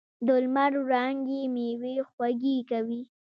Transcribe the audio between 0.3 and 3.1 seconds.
لمر وړانګې میوې خوږې کوي.